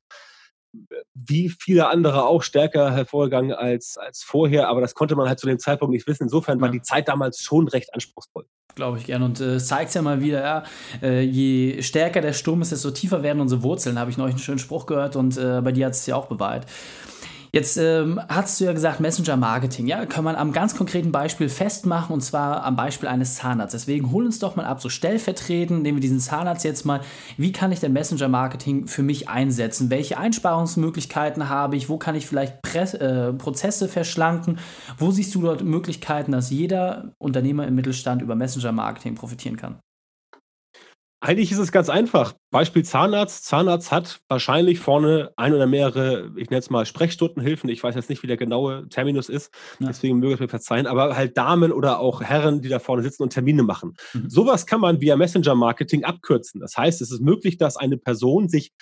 wie 1.14 1.48
viele 1.48 1.88
andere 1.88 2.26
auch 2.26 2.42
stärker 2.42 2.92
hervorgegangen 2.92 3.52
als, 3.52 3.96
als 3.96 4.22
vorher, 4.22 4.68
aber 4.68 4.80
das 4.80 4.94
konnte 4.94 5.16
man 5.16 5.28
halt 5.28 5.38
zu 5.38 5.46
dem 5.46 5.58
Zeitpunkt 5.58 5.92
nicht 5.92 6.06
wissen. 6.06 6.24
Insofern 6.24 6.60
war 6.60 6.68
die 6.68 6.82
Zeit 6.82 7.08
damals 7.08 7.40
schon 7.40 7.68
recht 7.68 7.94
anspruchsvoll. 7.94 8.46
Glaube 8.74 8.98
ich 8.98 9.04
gern. 9.04 9.22
Und 9.22 9.40
äh, 9.40 9.54
es 9.54 9.64
äh, 9.64 9.66
zeigt 9.66 9.94
ja 9.94 10.02
mal 10.02 10.20
wieder, 10.20 10.42
ja, 10.42 10.64
äh, 11.02 11.20
je 11.22 11.80
stärker 11.82 12.20
der 12.20 12.32
Sturm 12.32 12.60
ist, 12.62 12.72
desto 12.72 12.90
tiefer 12.90 13.22
werden 13.22 13.40
unsere 13.40 13.62
Wurzeln. 13.62 13.98
Habe 13.98 14.10
ich 14.10 14.18
neulich 14.18 14.34
einen 14.34 14.42
schönen 14.42 14.58
Spruch 14.58 14.86
gehört 14.86 15.16
und 15.16 15.36
äh, 15.36 15.60
bei 15.62 15.70
dir 15.70 15.86
hat 15.86 15.92
es 15.92 16.06
ja 16.06 16.16
auch 16.16 16.26
bewahrt. 16.26 16.66
Jetzt 17.54 17.76
ähm, 17.76 18.20
hast 18.28 18.60
du 18.60 18.64
ja 18.64 18.72
gesagt, 18.72 18.98
Messenger-Marketing, 18.98 19.86
ja, 19.86 20.06
kann 20.06 20.24
man 20.24 20.34
am 20.34 20.50
ganz 20.50 20.76
konkreten 20.76 21.12
Beispiel 21.12 21.48
festmachen 21.48 22.12
und 22.12 22.20
zwar 22.20 22.64
am 22.64 22.74
Beispiel 22.74 23.08
eines 23.08 23.36
Zahnarztes. 23.36 23.82
Deswegen 23.82 24.10
hol 24.10 24.24
uns 24.24 24.40
doch 24.40 24.56
mal 24.56 24.64
ab, 24.64 24.82
so 24.82 24.88
stellvertretend, 24.88 25.84
nehmen 25.84 25.98
wir 25.98 26.00
diesen 26.02 26.18
Zahnarzt 26.18 26.64
jetzt 26.64 26.84
mal. 26.84 27.00
Wie 27.36 27.52
kann 27.52 27.70
ich 27.70 27.78
denn 27.78 27.92
Messenger-Marketing 27.92 28.88
für 28.88 29.04
mich 29.04 29.28
einsetzen? 29.28 29.88
Welche 29.88 30.18
Einsparungsmöglichkeiten 30.18 31.48
habe 31.48 31.76
ich? 31.76 31.88
Wo 31.88 31.96
kann 31.96 32.16
ich 32.16 32.26
vielleicht 32.26 32.60
Pre 32.60 32.80
äh, 32.80 33.32
Prozesse 33.34 33.86
verschlanken? 33.86 34.58
Wo 34.98 35.12
siehst 35.12 35.32
du 35.36 35.42
dort 35.42 35.62
Möglichkeiten, 35.62 36.32
dass 36.32 36.50
jeder 36.50 37.12
Unternehmer 37.18 37.68
im 37.68 37.76
Mittelstand 37.76 38.20
über 38.20 38.34
Messenger-Marketing 38.34 39.14
profitieren 39.14 39.56
kann? 39.56 39.78
Eigentlich 41.24 41.50
ist 41.52 41.58
es 41.58 41.72
ganz 41.72 41.88
einfach. 41.88 42.34
Beispiel 42.50 42.84
Zahnarzt. 42.84 43.46
Zahnarzt 43.46 43.90
hat 43.90 44.20
wahrscheinlich 44.28 44.78
vorne 44.78 45.32
ein 45.36 45.54
oder 45.54 45.66
mehrere, 45.66 46.30
ich 46.36 46.50
nenne 46.50 46.58
es 46.58 46.68
mal 46.68 46.84
Sprechstundenhilfen. 46.84 47.70
Ich 47.70 47.82
weiß 47.82 47.94
jetzt 47.94 48.10
nicht, 48.10 48.22
wie 48.22 48.26
der 48.26 48.36
genaue 48.36 48.90
Terminus 48.90 49.30
ist, 49.30 49.50
ja. 49.80 49.86
deswegen 49.86 50.18
möge 50.18 50.34
ich 50.34 50.40
mir 50.40 50.48
verzeihen, 50.48 50.86
aber 50.86 51.16
halt 51.16 51.38
Damen 51.38 51.72
oder 51.72 51.98
auch 51.98 52.20
Herren, 52.20 52.60
die 52.60 52.68
da 52.68 52.78
vorne 52.78 53.02
sitzen 53.02 53.22
und 53.22 53.30
Termine 53.30 53.62
machen. 53.62 53.94
Mhm. 54.12 54.28
Sowas 54.28 54.66
kann 54.66 54.82
man 54.82 55.00
via 55.00 55.16
Messenger-Marketing 55.16 56.04
abkürzen. 56.04 56.60
Das 56.60 56.76
heißt, 56.76 57.00
es 57.00 57.10
ist 57.10 57.22
möglich, 57.22 57.56
dass 57.56 57.78
eine 57.78 57.96
Person 57.96 58.50
sich 58.50 58.72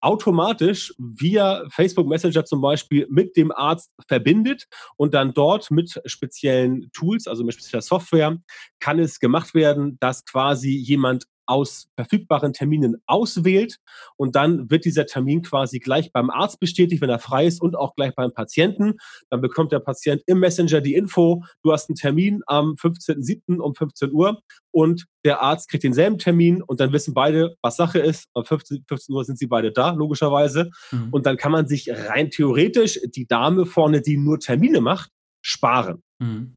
automatisch 0.00 0.94
via 0.98 1.64
Facebook 1.70 2.06
Messenger 2.06 2.44
zum 2.44 2.60
Beispiel 2.60 3.08
mit 3.10 3.36
dem 3.36 3.50
Arzt 3.50 3.90
verbindet 4.06 4.68
und 4.96 5.14
dann 5.14 5.34
dort 5.34 5.72
mit 5.72 6.00
speziellen 6.04 6.92
Tools, 6.92 7.26
also 7.26 7.42
mit 7.42 7.54
spezieller 7.54 7.82
Software, 7.82 8.38
kann 8.78 9.00
es 9.00 9.18
gemacht 9.18 9.52
werden, 9.54 9.96
dass 9.98 10.24
quasi 10.24 10.70
jemand 10.70 11.24
aus 11.48 11.88
verfügbaren 11.96 12.52
Terminen 12.52 13.02
auswählt 13.06 13.78
und 14.16 14.36
dann 14.36 14.70
wird 14.70 14.84
dieser 14.84 15.06
Termin 15.06 15.42
quasi 15.42 15.78
gleich 15.78 16.12
beim 16.12 16.30
Arzt 16.30 16.60
bestätigt, 16.60 17.00
wenn 17.00 17.10
er 17.10 17.18
frei 17.18 17.46
ist 17.46 17.60
und 17.60 17.74
auch 17.74 17.94
gleich 17.94 18.14
beim 18.14 18.32
Patienten. 18.32 18.98
Dann 19.30 19.40
bekommt 19.40 19.72
der 19.72 19.80
Patient 19.80 20.22
im 20.26 20.40
Messenger 20.40 20.80
die 20.80 20.94
Info, 20.94 21.42
du 21.62 21.72
hast 21.72 21.88
einen 21.88 21.96
Termin 21.96 22.42
am 22.46 22.74
15.07. 22.74 23.58
um 23.58 23.74
15 23.74 24.12
Uhr 24.12 24.42
und 24.70 25.06
der 25.24 25.40
Arzt 25.40 25.70
kriegt 25.70 25.84
denselben 25.84 26.18
Termin 26.18 26.62
und 26.62 26.80
dann 26.80 26.92
wissen 26.92 27.14
beide, 27.14 27.56
was 27.62 27.76
Sache 27.76 27.98
ist. 27.98 28.26
Um 28.34 28.44
15, 28.44 28.84
15 28.86 29.14
Uhr 29.14 29.24
sind 29.24 29.38
sie 29.38 29.46
beide 29.46 29.72
da, 29.72 29.90
logischerweise. 29.90 30.70
Mhm. 30.92 31.08
Und 31.10 31.26
dann 31.26 31.36
kann 31.36 31.52
man 31.52 31.66
sich 31.66 31.90
rein 31.90 32.30
theoretisch 32.30 33.00
die 33.14 33.26
Dame 33.26 33.66
vorne, 33.66 34.02
die 34.02 34.18
nur 34.18 34.38
Termine 34.38 34.80
macht, 34.80 35.10
sparen. 35.42 36.02
Mhm. 36.18 36.54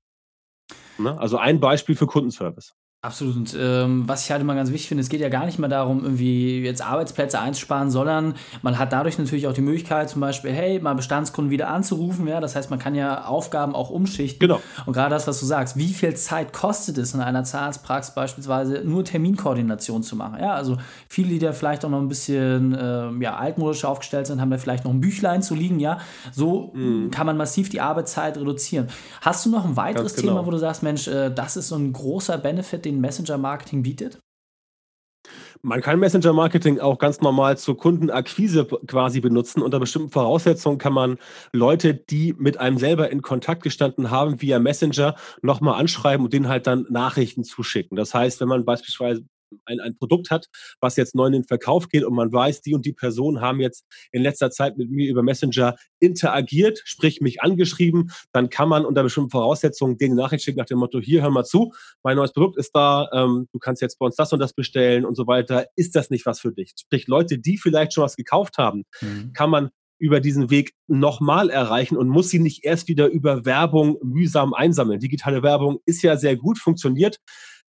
Ne? 0.97 1.17
Also 1.17 1.37
ein 1.37 1.59
Beispiel 1.59 1.95
für 1.95 2.07
Kundenservice. 2.07 2.73
Absolut. 3.03 3.35
Und 3.35 3.57
ähm, 3.59 4.07
was 4.07 4.25
ich 4.25 4.31
halt 4.31 4.41
immer 4.41 4.53
ganz 4.53 4.69
wichtig 4.69 4.87
finde, 4.89 5.01
es 5.01 5.09
geht 5.09 5.21
ja 5.21 5.29
gar 5.29 5.47
nicht 5.47 5.57
mehr 5.57 5.69
darum, 5.69 6.03
irgendwie 6.03 6.61
jetzt 6.61 6.85
Arbeitsplätze 6.85 7.39
einzusparen, 7.39 7.89
sondern 7.89 8.35
man 8.61 8.77
hat 8.77 8.93
dadurch 8.93 9.17
natürlich 9.17 9.47
auch 9.47 9.53
die 9.53 9.61
Möglichkeit, 9.61 10.07
zum 10.07 10.21
Beispiel, 10.21 10.51
hey, 10.51 10.79
mal 10.79 10.93
Bestandskunden 10.93 11.49
wieder 11.49 11.69
anzurufen. 11.69 12.27
Ja, 12.27 12.39
das 12.39 12.55
heißt, 12.55 12.69
man 12.69 12.77
kann 12.77 12.93
ja 12.93 13.25
Aufgaben 13.25 13.73
auch 13.73 13.89
umschichten. 13.89 14.39
Genau. 14.39 14.61
Und 14.85 14.93
gerade 14.93 15.09
das, 15.15 15.25
was 15.25 15.39
du 15.39 15.47
sagst, 15.47 15.77
wie 15.77 15.87
viel 15.87 16.13
Zeit 16.15 16.53
kostet 16.53 16.99
es 16.99 17.15
in 17.15 17.21
einer 17.21 17.43
Zahnarztpraxis 17.43 18.13
beispielsweise 18.13 18.83
nur 18.85 19.03
Terminkoordination 19.03 20.03
zu 20.03 20.15
machen? 20.15 20.37
Ja, 20.39 20.53
also 20.53 20.77
viele, 21.09 21.29
die 21.29 21.39
da 21.39 21.53
vielleicht 21.53 21.83
auch 21.83 21.89
noch 21.89 22.01
ein 22.01 22.07
bisschen 22.07 22.75
äh, 22.75 23.09
ja, 23.19 23.35
altmodisch 23.35 23.83
aufgestellt 23.83 24.27
sind, 24.27 24.39
haben 24.39 24.51
da 24.51 24.59
vielleicht 24.59 24.83
noch 24.83 24.91
ein 24.91 25.01
Büchlein 25.01 25.41
zu 25.41 25.55
liegen. 25.55 25.79
Ja, 25.79 25.97
so 26.31 26.69
mhm. 26.75 27.09
kann 27.09 27.25
man 27.25 27.35
massiv 27.35 27.69
die 27.69 27.81
Arbeitszeit 27.81 28.37
reduzieren. 28.37 28.89
Hast 29.21 29.43
du 29.43 29.49
noch 29.49 29.65
ein 29.65 29.75
weiteres 29.75 30.13
genau. 30.13 30.33
Thema, 30.33 30.45
wo 30.45 30.51
du 30.51 30.57
sagst, 30.57 30.83
Mensch, 30.83 31.07
äh, 31.07 31.31
das 31.31 31.57
ist 31.57 31.69
so 31.69 31.77
ein 31.77 31.93
großer 31.93 32.37
Benefit, 32.37 32.85
den 32.85 32.90
Messenger-Marketing 32.99 33.83
bietet? 33.83 34.19
Man 35.61 35.81
kann 35.81 35.99
Messenger-Marketing 35.99 36.79
auch 36.79 36.97
ganz 36.97 37.21
normal 37.21 37.57
zur 37.57 37.77
Kundenakquise 37.77 38.65
quasi 38.65 39.19
benutzen. 39.19 39.61
Unter 39.61 39.79
bestimmten 39.79 40.09
Voraussetzungen 40.09 40.79
kann 40.79 40.93
man 40.93 41.17
Leute, 41.53 41.93
die 41.93 42.33
mit 42.37 42.57
einem 42.57 42.77
selber 42.79 43.11
in 43.11 43.21
Kontakt 43.21 43.61
gestanden 43.61 44.09
haben, 44.09 44.41
via 44.41 44.57
Messenger 44.57 45.15
nochmal 45.43 45.79
anschreiben 45.79 46.25
und 46.25 46.33
denen 46.33 46.47
halt 46.47 46.65
dann 46.65 46.87
Nachrichten 46.89 47.43
zuschicken. 47.43 47.95
Das 47.95 48.13
heißt, 48.15 48.41
wenn 48.41 48.47
man 48.47 48.65
beispielsweise 48.65 49.23
ein, 49.65 49.79
ein 49.79 49.95
Produkt 49.97 50.31
hat, 50.31 50.47
was 50.79 50.95
jetzt 50.95 51.15
neu 51.15 51.27
in 51.27 51.33
den 51.33 51.43
Verkauf 51.43 51.89
geht 51.89 52.03
und 52.03 52.13
man 52.13 52.31
weiß, 52.31 52.61
die 52.61 52.73
und 52.73 52.85
die 52.85 52.93
Personen 52.93 53.41
haben 53.41 53.59
jetzt 53.59 53.85
in 54.11 54.21
letzter 54.21 54.51
Zeit 54.51 54.77
mit 54.77 54.89
mir 54.89 55.09
über 55.09 55.23
Messenger 55.23 55.75
interagiert, 55.99 56.81
sprich 56.85 57.21
mich 57.21 57.41
angeschrieben, 57.41 58.11
dann 58.31 58.49
kann 58.49 58.69
man 58.69 58.85
unter 58.85 59.03
bestimmten 59.03 59.29
Voraussetzungen 59.29 59.97
denen 59.97 60.15
Nachricht 60.15 60.43
schicken 60.43 60.59
nach 60.59 60.65
dem 60.65 60.79
Motto, 60.79 60.99
hier, 60.99 61.21
hör 61.21 61.29
mal 61.29 61.43
zu, 61.43 61.73
mein 62.03 62.17
neues 62.17 62.33
Produkt 62.33 62.57
ist 62.57 62.71
da, 62.73 63.09
ähm, 63.13 63.47
du 63.51 63.59
kannst 63.59 63.81
jetzt 63.81 63.99
bei 63.99 64.05
uns 64.05 64.15
das 64.15 64.33
und 64.33 64.39
das 64.39 64.53
bestellen 64.53 65.05
und 65.05 65.15
so 65.15 65.27
weiter. 65.27 65.67
Ist 65.75 65.95
das 65.95 66.09
nicht 66.09 66.25
was 66.25 66.39
für 66.39 66.51
dich? 66.51 66.73
Sprich, 66.79 67.07
Leute, 67.07 67.39
die 67.39 67.57
vielleicht 67.57 67.93
schon 67.93 68.03
was 68.03 68.15
gekauft 68.15 68.57
haben, 68.57 68.83
mhm. 69.01 69.33
kann 69.33 69.49
man 69.49 69.69
über 70.01 70.19
diesen 70.19 70.49
Weg 70.49 70.73
nochmal 70.87 71.51
erreichen 71.51 71.95
und 71.95 72.09
muss 72.09 72.29
sie 72.29 72.39
nicht 72.39 72.65
erst 72.65 72.87
wieder 72.87 73.07
über 73.07 73.45
Werbung 73.45 73.97
mühsam 74.01 74.53
einsammeln. 74.53 74.99
Digitale 74.99 75.43
Werbung 75.43 75.79
ist 75.85 76.01
ja 76.01 76.17
sehr 76.17 76.35
gut, 76.35 76.57
funktioniert, 76.57 77.17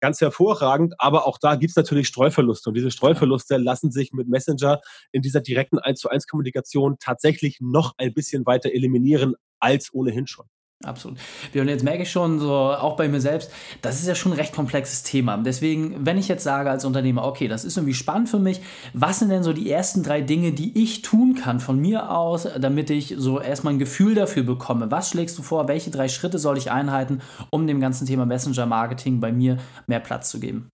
ganz 0.02 0.20
hervorragend, 0.20 0.96
aber 0.98 1.26
auch 1.28 1.38
da 1.40 1.56
gibt 1.56 1.72
es 1.72 1.76
natürlich 1.78 2.08
Streuverluste 2.08 2.70
und 2.70 2.76
diese 2.76 2.92
Streuverluste 2.92 3.58
lassen 3.58 3.92
sich 3.92 4.12
mit 4.12 4.28
Messenger 4.28 4.82
in 5.12 5.22
dieser 5.22 5.42
direkten 5.42 5.80
1 5.80 6.00
zu 6.00 6.10
1 6.10 6.28
Kommunikation 6.28 6.98
tatsächlich 7.00 7.60
noch 7.62 7.94
ein 7.98 8.14
bisschen 8.14 8.46
weiter 8.46 8.72
eliminieren 8.72 9.36
als 9.60 9.94
ohnehin 9.94 10.28
schon. 10.28 10.48
Absolut. 10.84 11.18
Und 11.54 11.68
jetzt 11.68 11.84
merke 11.84 12.04
ich 12.04 12.12
schon, 12.12 12.40
so 12.40 12.52
auch 12.52 12.96
bei 12.96 13.08
mir 13.08 13.22
selbst, 13.22 13.52
das 13.82 14.00
ist 14.00 14.08
ja 14.08 14.16
schon 14.16 14.32
ein 14.32 14.38
recht 14.38 14.54
komplexes 14.54 15.04
Thema. 15.04 15.38
Deswegen, 15.38 16.06
wenn 16.06 16.18
ich 16.18 16.28
jetzt 16.28 16.44
sage 16.44 16.70
als 16.70 16.86
Unternehmer, 16.86 17.24
okay, 17.26 17.48
das 17.48 17.66
ist 17.66 17.78
irgendwie 17.78 17.94
spannend 17.94 18.30
für 18.30 18.40
mich, 18.40 18.62
was 18.94 19.20
sind 19.20 19.30
denn 19.30 19.44
so 19.44 19.54
die 19.54 19.70
ersten 19.70 20.04
drei 20.04 20.22
Dinge, 20.22 20.52
die 20.54 20.82
ich 20.82 21.02
tun 21.02 21.36
kann 21.36 21.60
von 21.60 21.80
mir 21.80 22.12
aus, 22.12 22.48
damit 22.60 22.90
ich 22.90 23.16
so 23.18 23.40
erstmal 23.40 23.74
ein 23.74 23.80
Gefühl 23.80 24.16
dafür 24.16 24.44
bekomme? 24.44 24.90
Was 24.90 25.10
schlägst 25.10 25.38
du 25.38 25.44
vor? 25.44 25.68
Welche 25.68 25.92
drei 25.92 26.08
Schritte 26.08 26.40
soll 26.40 26.58
ich 26.58 26.72
einhalten, 26.72 27.22
um 27.52 27.68
dem 27.68 27.80
ganzen 27.80 28.08
Thema 28.08 28.26
Messenger 28.26 28.66
Marketing 28.66 29.20
bei 29.20 29.32
mir 29.32 29.58
mehr 29.88 30.00
Platz 30.00 30.30
zu 30.30 30.40
geben? 30.40 30.70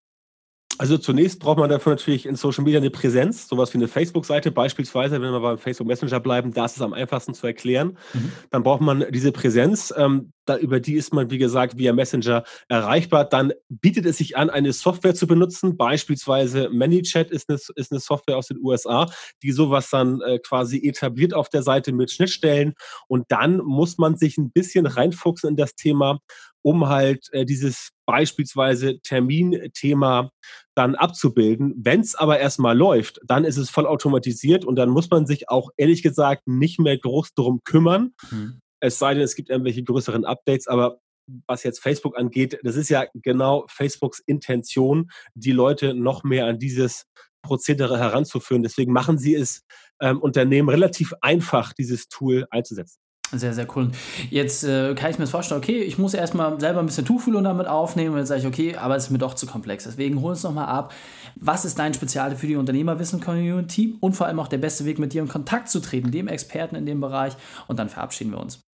Also 0.78 0.98
zunächst 0.98 1.40
braucht 1.40 1.58
man 1.58 1.70
dafür 1.70 1.94
natürlich 1.94 2.26
in 2.26 2.36
Social 2.36 2.64
Media 2.64 2.80
eine 2.80 2.90
Präsenz, 2.90 3.48
sowas 3.48 3.74
wie 3.74 3.78
eine 3.78 3.88
Facebook-Seite 3.88 4.52
beispielsweise, 4.52 5.22
wenn 5.22 5.32
wir 5.32 5.40
beim 5.40 5.58
Facebook 5.58 5.88
Messenger 5.88 6.20
bleiben, 6.20 6.54
da 6.54 6.66
ist 6.66 6.76
es 6.76 6.82
am 6.82 6.94
einfachsten 6.94 7.34
zu 7.34 7.48
erklären. 7.48 7.98
Mhm. 8.14 8.32
Dann 8.52 8.64
braucht 8.64 8.82
man 8.82 9.06
diese 9.12 9.32
Präsenz, 9.32 9.94
ähm, 9.98 10.32
da, 10.50 10.58
über 10.58 10.80
die 10.80 10.96
ist 10.96 11.14
man, 11.14 11.30
wie 11.30 11.38
gesagt, 11.38 11.78
via 11.78 11.94
Messenger 11.94 12.44
erreichbar. 12.68 13.26
Dann 13.26 13.54
bietet 13.70 14.06
es 14.06 14.18
sich 14.18 14.38
an, 14.38 14.50
eine 14.50 14.74
Software 14.74 15.16
zu 15.16 15.28
benutzen, 15.28 15.78
beispielsweise 15.78 16.70
ManyChat 16.70 17.32
ist 17.32 17.50
eine, 17.50 17.60
ist 17.76 17.92
eine 17.92 18.00
Software 18.00 18.38
aus 18.38 18.48
den 18.48 18.60
USA, 18.62 19.10
die 19.44 19.52
sowas 19.52 19.90
dann 19.90 20.22
äh, 20.22 20.40
quasi 20.40 20.78
etabliert 20.88 21.34
auf 21.34 21.50
der 21.50 21.64
Seite 21.64 21.92
mit 21.92 22.12
Schnittstellen. 22.12 22.74
Und 23.08 23.26
dann 23.30 23.58
muss 23.58 23.98
man 23.98 24.18
sich 24.18 24.38
ein 24.38 24.52
bisschen 24.52 24.86
reinfuchsen 24.86 25.52
in 25.52 25.56
das 25.56 25.76
Thema, 25.76 26.20
um 26.62 26.90
halt 26.90 27.28
äh, 27.32 27.46
dieses 27.46 27.92
beispielsweise 28.06 29.00
Terminthema 29.02 30.32
dann 30.76 30.96
abzubilden. 30.96 31.74
Wenn 31.78 32.02
es 32.02 32.16
aber 32.16 32.40
erstmal 32.40 32.78
läuft, 32.78 33.20
dann 33.26 33.46
ist 33.46 33.58
es 33.58 33.70
voll 33.70 33.86
automatisiert 33.86 34.66
und 34.66 34.76
dann 34.76 34.90
muss 34.90 35.10
man 35.10 35.26
sich 35.26 35.50
auch 35.50 35.70
ehrlich 35.78 36.04
gesagt 36.04 36.48
nicht 36.48 36.80
mehr 36.80 36.98
groß 36.98 37.34
darum 37.36 37.62
kümmern. 37.64 38.14
Mhm. 38.32 38.62
Es 38.80 39.00
sei 39.00 39.14
denn, 39.14 39.24
es 39.24 39.36
gibt 39.36 39.50
irgendwelche 39.50 39.84
größeren 39.84 40.26
Updates, 40.26 40.68
aber 40.68 41.00
was 41.46 41.64
jetzt 41.64 41.80
Facebook 41.80 42.18
angeht, 42.18 42.60
das 42.64 42.76
ist 42.76 42.90
ja 42.90 43.06
genau 43.14 43.66
Facebooks 43.70 44.20
Intention, 44.26 45.10
die 45.36 45.52
Leute 45.52 45.94
noch 45.94 46.24
mehr 46.24 46.46
an 46.46 46.60
dieses 46.60 47.06
Prozedere 47.42 48.00
heranzuführen. 48.00 48.64
Deswegen 48.64 48.94
machen 48.94 49.18
sie 49.18 49.36
es 49.36 49.64
ähm, 50.02 50.22
Unternehmen 50.22 50.70
relativ 50.70 51.14
einfach, 51.22 51.74
dieses 51.74 52.08
Tool 52.08 52.48
einzusetzen. 52.50 53.00
Sehr, 53.34 53.54
sehr 53.54 53.68
cool. 53.76 53.92
Jetzt 54.30 54.64
äh, 54.64 54.96
kann 54.96 55.12
ich 55.12 55.18
mir 55.18 55.24
das 55.24 55.32
vorstellen, 55.32 55.60
okay, 55.60 55.82
ich 55.82 55.98
muss 55.98 56.14
erstmal 56.14 56.58
selber 56.62 56.80
ein 56.80 56.86
bisschen 56.86 57.04
Tuchfühlung 57.04 57.44
damit 57.44 57.68
aufnehmen 57.68 58.14
und 58.14 58.20
jetzt 58.20 58.30
sage 58.30 58.40
ich, 58.40 58.48
okay, 58.48 58.78
aber 58.78 58.96
es 58.96 59.06
ist 59.06 59.10
mir 59.10 59.18
doch 59.18 59.34
zu 59.34 59.46
komplex. 59.46 59.84
Deswegen 59.84 60.22
hol 60.22 60.32
uns 60.32 60.44
nochmal 60.44 60.68
ab. 60.68 60.94
Was 61.36 61.66
ist 61.66 61.78
dein 61.78 61.94
Spezial 61.94 62.38
für 62.38 62.48
die 62.48 62.56
Unternehmerwissen-Community 62.56 63.98
und 64.00 64.14
vor 64.14 64.28
allem 64.28 64.40
auch 64.40 64.48
der 64.48 64.60
beste 64.60 64.86
Weg, 64.86 64.98
mit 64.98 65.12
dir 65.12 65.22
in 65.22 65.28
Kontakt 65.28 65.68
zu 65.68 65.82
treten, 65.82 66.12
dem 66.12 66.30
Experten 66.30 66.76
in 66.78 66.86
dem 66.86 67.02
Bereich 67.02 67.34
und 67.68 67.80
dann 67.80 67.90
verabschieden 67.90 68.32
wir 68.32 68.40
uns. 68.40 68.67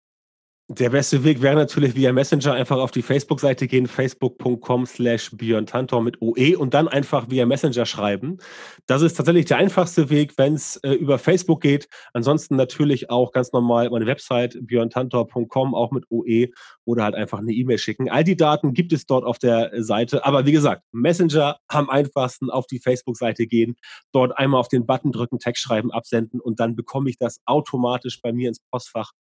Der 0.70 0.90
beste 0.90 1.26
Weg 1.26 1.42
wäre 1.42 1.56
natürlich 1.56 1.94
via 1.94 2.14
Messenger 2.14 2.54
einfach 2.54 2.78
auf 2.78 2.92
die 2.92 3.02
Facebook-Seite 3.02 3.68
gehen, 3.68 3.86
facebook.com 3.86 4.86
slash 4.86 5.34
mit 5.34 6.22
OE 6.22 6.56
und 6.58 6.74
dann 6.74 6.88
einfach 6.88 7.30
via 7.30 7.46
Messenger 7.46 7.86
schreiben. 7.86 8.38
Das 8.86 9.02
ist 9.02 9.16
tatsächlich 9.16 9.44
der 9.44 9.58
einfachste 9.58 10.10
Weg, 10.10 10.38
wenn 10.38 10.54
es 10.54 10.78
äh, 10.78 10.94
über 10.94 11.20
Facebook 11.20 11.60
geht. 11.60 11.90
Ansonsten 12.14 12.56
natürlich 12.56 13.10
auch 13.10 13.34
ganz 13.34 13.52
normal 13.52 13.90
meine 13.90 14.06
Website 14.06 14.58
björntantor.com, 14.62 15.76
auch 15.76 15.92
mit 15.92 16.06
OE 16.10 16.48
oder 16.86 17.04
halt 17.04 17.16
einfach 17.16 17.40
eine 17.40 17.52
E-Mail 17.52 17.78
schicken. 17.78 18.10
All 18.10 18.24
die 18.24 18.38
Daten 18.38 18.74
gibt 18.74 18.94
es 18.94 19.06
dort 19.06 19.26
auf 19.26 19.40
der 19.40 19.84
Seite. 19.84 20.26
Aber 20.26 20.46
wie 20.46 20.54
gesagt, 20.54 20.84
Messenger 20.94 21.58
am 21.68 21.90
einfachsten 21.90 22.50
auf 22.50 22.68
die 22.68 22.80
Facebook-Seite 22.80 23.48
gehen, 23.48 23.76
dort 24.14 24.38
einmal 24.38 24.62
auf 24.62 24.70
den 24.70 24.86
Button 24.86 25.12
drücken, 25.12 25.40
Text 25.40 25.62
schreiben, 25.62 25.92
absenden 25.92 26.40
und 26.40 26.62
dann 26.62 26.78
bekomme 26.78 27.10
ich 27.10 27.18
das 27.18 27.42
automatisch 27.46 28.22
bei 28.22 28.32
mir 28.32 28.48
ins 28.48 28.62
Postfach 28.72 29.12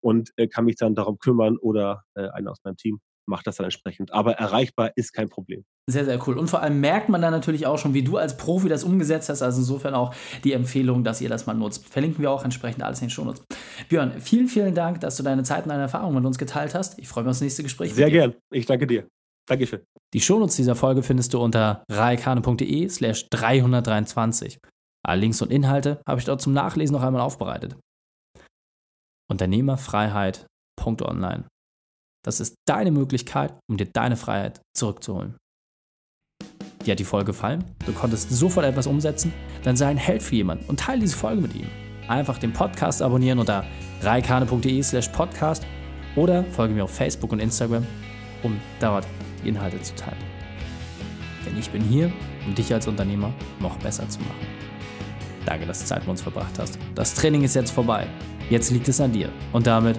und 0.00 0.32
äh, 0.36 0.46
kann 0.46 0.64
mich 0.64 0.76
dann 0.86 0.94
darum 0.94 1.18
kümmern 1.18 1.56
oder 1.58 2.04
äh, 2.14 2.28
einer 2.28 2.50
aus 2.50 2.58
meinem 2.64 2.76
Team 2.76 3.00
macht 3.28 3.46
das 3.46 3.56
dann 3.56 3.64
entsprechend. 3.64 4.12
Aber 4.12 4.34
erreichbar 4.34 4.92
ist 4.96 5.12
kein 5.12 5.28
Problem. 5.28 5.64
Sehr, 5.88 6.04
sehr 6.04 6.18
cool. 6.26 6.38
Und 6.38 6.48
vor 6.48 6.62
allem 6.62 6.80
merkt 6.80 7.08
man 7.08 7.20
dann 7.20 7.32
natürlich 7.32 7.66
auch 7.66 7.78
schon, 7.78 7.94
wie 7.94 8.02
du 8.02 8.16
als 8.16 8.36
Profi 8.36 8.68
das 8.68 8.84
umgesetzt 8.84 9.28
hast. 9.28 9.42
Also 9.42 9.60
insofern 9.60 9.94
auch 9.94 10.14
die 10.44 10.52
Empfehlung, 10.52 11.04
dass 11.04 11.20
ihr 11.20 11.28
das 11.28 11.46
mal 11.46 11.54
nutzt. 11.54 11.88
Verlinken 11.88 12.22
wir 12.22 12.30
auch 12.30 12.44
entsprechend 12.44 12.82
alles 12.82 13.00
in 13.00 13.06
den 13.06 13.10
Shownotes. 13.10 13.44
Björn, 13.88 14.20
vielen, 14.20 14.48
vielen 14.48 14.74
Dank, 14.74 15.00
dass 15.00 15.16
du 15.16 15.22
deine 15.22 15.42
Zeit 15.42 15.64
und 15.64 15.70
deine 15.70 15.82
Erfahrungen 15.82 16.16
mit 16.16 16.24
uns 16.24 16.38
geteilt 16.38 16.74
hast. 16.74 16.98
Ich 16.98 17.08
freue 17.08 17.24
mich 17.24 17.30
aufs 17.30 17.40
nächste 17.40 17.62
Gespräch. 17.62 17.94
Sehr 17.94 18.10
gern. 18.10 18.34
Ich 18.50 18.66
danke 18.66 18.86
dir. 18.86 19.06
Dankeschön. 19.48 19.82
Die 20.12 20.20
Shownotes 20.20 20.56
dieser 20.56 20.74
Folge 20.74 21.02
findest 21.02 21.34
du 21.34 21.40
unter 21.40 21.84
raikane.de 21.90 22.88
slash 22.88 23.28
323. 23.30 24.58
Alle 25.04 25.20
Links 25.20 25.40
und 25.40 25.52
Inhalte 25.52 26.00
habe 26.06 26.18
ich 26.18 26.24
dort 26.24 26.40
zum 26.40 26.52
Nachlesen 26.52 26.94
noch 26.94 27.02
einmal 27.02 27.22
aufbereitet. 27.22 27.76
Unternehmerfreiheit.online. 30.76 31.44
Das 32.24 32.40
ist 32.40 32.56
deine 32.66 32.90
Möglichkeit, 32.90 33.54
um 33.68 33.76
dir 33.76 33.86
deine 33.86 34.16
Freiheit 34.16 34.60
zurückzuholen. 34.76 35.36
Dir 36.84 36.92
hat 36.92 36.98
die 36.98 37.04
Folge 37.04 37.26
gefallen? 37.26 37.64
Du 37.84 37.92
konntest 37.92 38.30
sofort 38.30 38.66
etwas 38.66 38.86
umsetzen? 38.86 39.32
Dann 39.62 39.76
sei 39.76 39.88
ein 39.88 39.96
Held 39.96 40.22
für 40.22 40.36
jemanden 40.36 40.64
und 40.66 40.80
teile 40.80 41.00
diese 41.00 41.16
Folge 41.16 41.40
mit 41.40 41.54
ihm. 41.54 41.66
Einfach 42.08 42.38
den 42.38 42.52
Podcast 42.52 43.02
abonnieren 43.02 43.38
unter 43.38 43.64
reikane.de 44.02 44.82
slash 44.82 45.08
podcast 45.08 45.66
oder 46.14 46.44
folge 46.44 46.74
mir 46.74 46.84
auf 46.84 46.94
Facebook 46.94 47.32
und 47.32 47.40
Instagram, 47.40 47.84
um 48.42 48.60
dort 48.80 49.06
die 49.42 49.48
Inhalte 49.48 49.80
zu 49.82 49.94
teilen. 49.96 50.22
Denn 51.44 51.56
ich 51.58 51.70
bin 51.70 51.82
hier, 51.82 52.12
um 52.46 52.54
dich 52.54 52.72
als 52.72 52.86
Unternehmer 52.86 53.32
noch 53.60 53.76
besser 53.78 54.08
zu 54.08 54.20
machen. 54.20 54.46
Danke, 55.44 55.66
dass 55.66 55.80
du 55.80 55.86
Zeit 55.86 56.00
mit 56.00 56.08
uns 56.08 56.22
verbracht 56.22 56.58
hast. 56.58 56.78
Das 56.94 57.14
Training 57.14 57.42
ist 57.42 57.54
jetzt 57.54 57.70
vorbei. 57.70 58.06
Jetzt 58.50 58.70
liegt 58.70 58.88
es 58.88 59.00
an 59.00 59.12
dir. 59.12 59.30
Und 59.52 59.66
damit 59.66 59.98